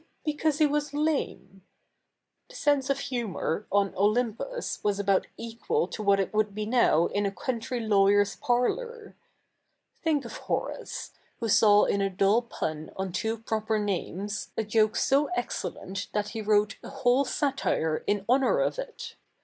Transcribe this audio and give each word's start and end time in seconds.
because 0.25 0.57
he 0.57 0.65
zvas 0.65 0.93
la77ie. 0.93 1.59
The 2.49 2.55
se7ise 2.55 2.89
of 2.89 2.99
humour 3.01 3.67
ofi 3.71 3.93
Oly77ipus 3.93 4.83
was 4.83 4.97
about 4.97 5.27
equal 5.37 5.87
to 5.89 6.01
what 6.01 6.19
it 6.19 6.33
would 6.33 6.55
be 6.55 6.65
now 6.65 7.05
in 7.05 7.27
a 7.27 7.31
country 7.31 7.79
laivyer's 7.79 8.35
parlour. 8.35 9.13
Think 10.03 10.25
of 10.25 10.33
IIo7'ace, 10.39 11.11
who 11.39 11.49
saw 11.49 11.83
in 11.85 12.01
a 12.01 12.09
dull 12.09 12.41
pu7i 12.41 12.91
on 12.97 13.11
two 13.11 13.37
proper 13.37 13.77
7ia7nes, 13.77 14.47
a 14.57 14.63
joke 14.63 14.95
so 14.95 15.29
excelle7tt 15.37 16.11
that 16.13 16.29
he 16.29 16.41
wrote 16.41 16.79
a 16.81 16.89
whole 16.89 17.23
satire 17.23 18.03
in 18.07 18.21
hojiour 18.25 18.65
of 18.65 18.79
it. 18.79 19.17